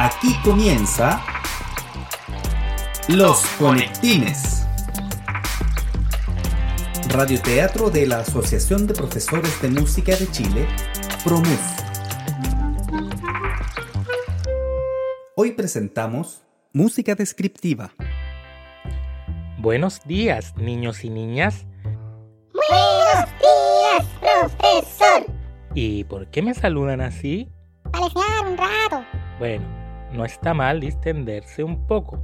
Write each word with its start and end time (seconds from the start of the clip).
Aquí 0.00 0.32
comienza 0.44 1.20
Los 3.08 3.44
Conectines. 3.58 4.64
Radioteatro 7.08 7.90
de 7.90 8.06
la 8.06 8.20
Asociación 8.20 8.86
de 8.86 8.94
Profesores 8.94 9.60
de 9.60 9.70
Música 9.70 10.14
de 10.14 10.30
Chile, 10.30 10.68
PROMUS. 11.24 11.48
Hoy 15.34 15.50
presentamos 15.50 16.44
Música 16.72 17.16
Descriptiva. 17.16 17.90
Buenos 19.58 20.06
días, 20.06 20.56
niños 20.58 21.02
y 21.02 21.10
niñas. 21.10 21.66
Buenos 22.54 23.28
días, 23.40 24.06
profesor. 24.20 25.26
¿Y 25.74 26.04
por 26.04 26.30
qué 26.30 26.40
me 26.40 26.54
saludan 26.54 27.00
así? 27.00 27.48
Para 27.90 28.06
un 28.48 28.56
rato. 28.56 29.04
Bueno, 29.40 29.87
no 30.12 30.24
está 30.24 30.54
mal 30.54 30.80
distenderse 30.80 31.62
un 31.62 31.86
poco. 31.86 32.18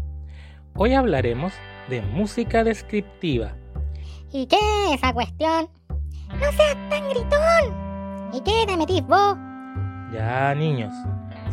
Hoy 0.77 0.95
hablaremos 0.95 1.53
de 1.89 2.03
música 2.03 2.65
descriptiva. 2.65 3.53
¿Y 4.33 4.47
qué 4.47 4.57
es 4.57 4.95
esa 4.97 5.13
cuestión? 5.13 5.69
No 6.29 6.53
seas 6.53 6.77
tan 6.91 7.09
gritón. 7.09 8.31
¿Y 8.33 8.41
qué 8.41 8.65
te 8.67 8.77
metís 8.77 9.07
vos? 9.07 9.37
Ya, 10.13 10.55
niños, 10.55 10.93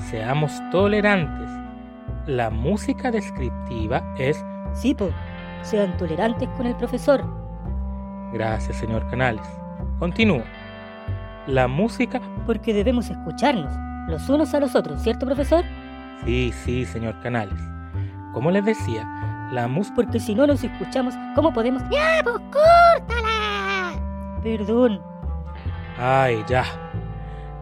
seamos 0.09 0.52
tolerantes. 0.71 1.49
La 2.27 2.49
música 2.49 3.12
descriptiva 3.12 4.04
es... 4.18 4.43
Sí, 4.73 4.93
po, 4.93 5.09
sean 5.62 5.95
tolerantes 5.98 6.48
con 6.49 6.66
el 6.66 6.76
profesor. 6.76 7.23
Gracias, 8.34 8.77
señor 8.77 9.07
Canales. 9.09 9.45
Continúo. 9.99 10.43
La 11.48 11.68
música... 11.68 12.21
Porque 12.45 12.73
debemos 12.73 13.09
escucharnos 13.09 13.71
los 14.07 14.27
unos 14.29 14.54
a 14.54 14.59
los 14.59 14.76
otros, 14.76 15.02
¿cierto, 15.02 15.26
profesor? 15.26 15.63
Sí, 16.25 16.52
sí, 16.63 16.85
señor 16.85 17.20
Canales. 17.21 17.59
Como 18.34 18.51
les 18.51 18.63
decía, 18.63 19.49
la 19.51 19.68
música... 19.68 19.95
Porque 19.95 20.20
si 20.20 20.35
no 20.35 20.48
nos 20.48 20.63
escuchamos, 20.63 21.13
¿cómo 21.35 21.54
podemos...? 21.54 21.84
¡Ya, 21.91 22.21
pues 22.23 22.37
córtala! 22.51 23.99
Perdón. 24.43 25.01
Ay, 25.98 26.43
ya. 26.48 26.63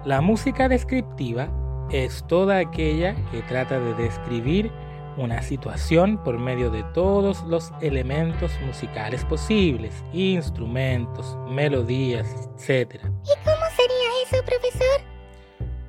La 0.05 0.21
música 0.21 0.69
descriptiva 0.69 1.49
es 1.91 2.23
toda 2.27 2.57
aquella 2.57 3.15
que 3.31 3.41
trata 3.43 3.79
de 3.79 3.93
describir 3.95 4.71
una 5.17 5.41
situación 5.41 6.17
por 6.23 6.37
medio 6.37 6.69
de 6.69 6.83
todos 6.93 7.43
los 7.43 7.73
elementos 7.81 8.51
musicales 8.65 9.25
posibles, 9.25 10.03
instrumentos, 10.13 11.37
melodías, 11.49 12.49
etc. 12.55 12.95
¿Y 13.03 13.35
cómo 13.43 13.65
sería 13.75 14.09
eso, 14.25 14.45
profesor? 14.45 15.01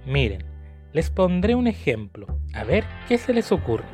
Miren, 0.06 0.44
les 0.92 1.11
pondré 1.11 1.55
un 1.55 1.69
ejemplo, 1.69 2.27
a 2.55 2.65
ver 2.65 2.84
qué 3.09 3.19
se 3.19 3.33
les 3.33 3.53
ocurre. 3.53 3.84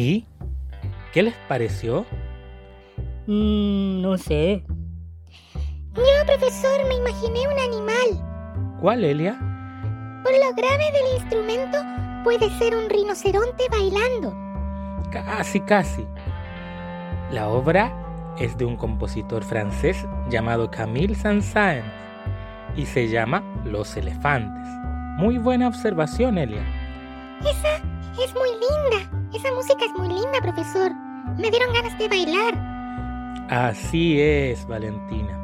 ¿Y 0.00 0.24
qué 1.12 1.24
les 1.24 1.34
pareció? 1.48 2.06
Mm, 3.26 4.00
no 4.00 4.16
sé. 4.16 4.62
Yo, 5.92 6.24
profesor, 6.24 6.86
me 6.86 6.94
imaginé 6.94 7.40
un 7.48 7.58
animal. 7.58 8.78
¿Cuál, 8.80 9.02
Elia? 9.02 9.36
Por 10.22 10.32
lo 10.34 10.54
grave 10.54 10.92
del 10.92 11.20
instrumento, 11.20 11.78
puede 12.22 12.48
ser 12.58 12.76
un 12.76 12.88
rinoceronte 12.88 13.64
bailando. 13.72 14.36
Casi, 15.10 15.58
casi. 15.62 16.06
La 17.32 17.48
obra 17.48 17.92
es 18.38 18.56
de 18.56 18.66
un 18.66 18.76
compositor 18.76 19.42
francés 19.42 20.06
llamado 20.30 20.70
Camille 20.70 21.16
Saint-Saëns 21.16 21.84
y 22.76 22.86
se 22.86 23.08
llama 23.08 23.42
Los 23.64 23.96
Elefantes. 23.96 24.68
Muy 25.16 25.38
buena 25.38 25.66
observación, 25.66 26.38
Elia. 26.38 26.62
Esa 27.40 27.78
es 28.22 28.32
muy 28.32 28.50
linda. 28.50 29.17
Esa 29.34 29.52
música 29.52 29.84
es 29.84 29.92
muy 29.92 30.08
linda, 30.08 30.40
profesor. 30.40 30.92
Me 31.36 31.50
dieron 31.50 31.72
ganas 31.74 31.98
de 31.98 32.08
bailar. 32.08 32.54
Así 33.50 34.20
es, 34.20 34.66
Valentina. 34.66 35.36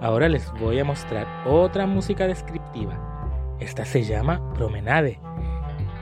Ahora 0.00 0.28
les 0.28 0.50
voy 0.52 0.78
a 0.78 0.84
mostrar 0.84 1.26
otra 1.46 1.86
música 1.86 2.26
descriptiva. 2.26 2.96
Esta 3.58 3.84
se 3.84 4.04
llama 4.04 4.40
Promenade 4.54 5.20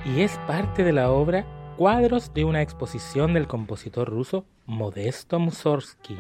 y 0.05 0.21
es 0.21 0.39
parte 0.47 0.85
de 0.85 0.93
la 0.93 1.11
obra 1.11 1.47
Cuadros 1.77 2.35
de 2.35 2.45
una 2.45 2.61
exposición 2.61 3.35
del 3.35 3.47
compositor 3.47 4.09
ruso 4.09 4.45
Modesto 4.67 5.39
Mussorgsky. 5.39 6.19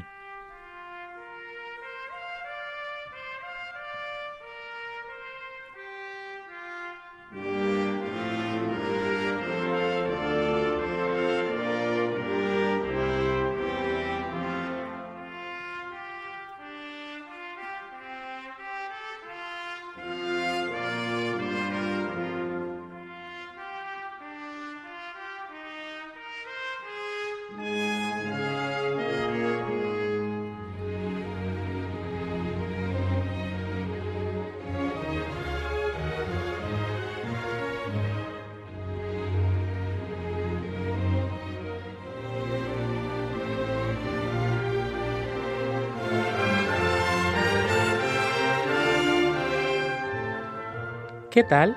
¿Qué 51.38 51.44
tal? 51.44 51.76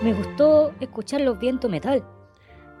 Me 0.00 0.14
gustó 0.14 0.72
escuchar 0.80 1.20
los 1.20 1.38
vientos 1.38 1.70
metal. 1.70 2.02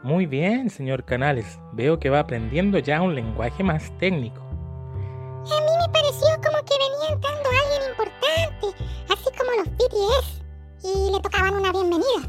Muy 0.02 0.24
bien, 0.24 0.70
señor 0.70 1.04
Canales. 1.04 1.58
Veo 1.74 1.98
que 1.98 2.08
va 2.08 2.20
aprendiendo 2.20 2.78
ya 2.78 3.02
un 3.02 3.14
lenguaje 3.14 3.62
más 3.62 3.92
técnico. 3.98 4.40
A 4.40 5.60
mí 5.60 5.72
me 5.78 5.92
pareció 5.92 6.26
como 6.36 6.56
que 6.64 6.74
venía 6.80 7.12
entrando 7.12 7.50
alguien 7.50 7.90
importante, 7.90 8.66
así 9.12 9.28
como 9.36 9.50
los 9.58 9.68
BTS, 9.76 10.42
y 10.84 11.12
le 11.12 11.20
tocaban 11.20 11.54
una 11.54 11.70
bienvenida. 11.70 12.22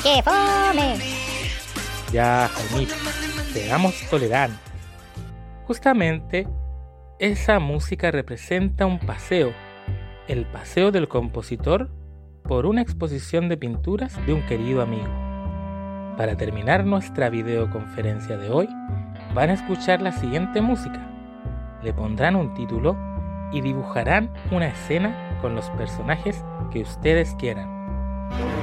¡Qué 0.00 0.22
fome! 0.22 1.19
Ya, 2.12 2.48
Jaimito, 2.48 2.94
seamos 3.52 3.94
tolerantes. 4.10 4.58
Justamente, 5.66 6.48
esa 7.20 7.60
música 7.60 8.10
representa 8.10 8.84
un 8.84 8.98
paseo, 8.98 9.52
el 10.26 10.44
paseo 10.46 10.90
del 10.90 11.06
compositor 11.06 11.88
por 12.42 12.66
una 12.66 12.82
exposición 12.82 13.48
de 13.48 13.56
pinturas 13.56 14.18
de 14.26 14.32
un 14.32 14.42
querido 14.46 14.82
amigo. 14.82 15.06
Para 16.16 16.36
terminar 16.36 16.84
nuestra 16.84 17.30
videoconferencia 17.30 18.36
de 18.36 18.50
hoy, 18.50 18.68
van 19.32 19.50
a 19.50 19.54
escuchar 19.54 20.02
la 20.02 20.10
siguiente 20.10 20.60
música. 20.60 21.06
Le 21.84 21.92
pondrán 21.92 22.34
un 22.34 22.54
título 22.54 22.96
y 23.52 23.60
dibujarán 23.60 24.32
una 24.50 24.66
escena 24.66 25.38
con 25.40 25.54
los 25.54 25.70
personajes 25.70 26.44
que 26.72 26.82
ustedes 26.82 27.36
quieran. 27.38 28.59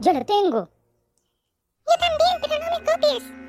Yo 0.00 0.14
lo 0.14 0.24
tengo. 0.24 0.68
Yo 1.86 1.94
también, 1.98 2.40
pero 2.40 2.54
no 2.58 2.78
me 2.78 2.84
copies. 2.84 3.39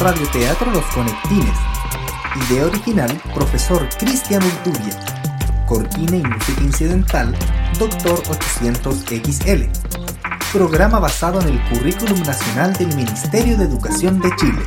Radioteatro 0.00 0.70
Los 0.70 0.84
Conectines. 0.94 1.58
Idea 2.48 2.64
original, 2.64 3.20
profesor 3.34 3.86
Cristian 3.98 4.42
Urtubia. 4.42 4.98
Cortina 5.66 6.16
y 6.16 6.22
música 6.22 6.62
incidental, 6.62 7.34
Doctor 7.78 8.22
800XL. 8.22 9.68
Programa 10.54 11.00
basado 11.00 11.42
en 11.42 11.48
el 11.48 11.62
Currículum 11.68 12.18
Nacional 12.22 12.72
del 12.72 12.96
Ministerio 12.96 13.58
de 13.58 13.64
Educación 13.64 14.18
de 14.20 14.34
Chile. 14.36 14.62